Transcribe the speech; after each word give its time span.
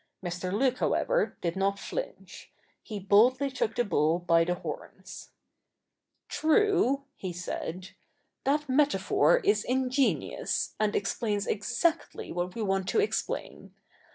Mr. 0.25 0.51
Luke, 0.51 0.79
however, 0.79 1.37
did 1.41 1.55
not 1.55 1.77
flinch. 1.77 2.49
He 2.81 2.97
boldly 2.99 3.51
took 3.51 3.75
the 3.75 3.85
bull 3.85 4.17
by 4.17 4.43
the 4.43 4.55
horns.' 4.55 5.29
True,' 6.27 7.03
he 7.15 7.31
said:' 7.31 7.91
that 8.45 8.67
metaphor 8.67 9.37
is 9.43 9.63
ingenious, 9.63 10.73
and 10.79 10.95
explains 10.95 11.45
exactly 11.45 12.31
what 12.31 12.55
we 12.55 12.63
want 12.63 12.89
to 12.89 12.99
explain. 12.99 13.75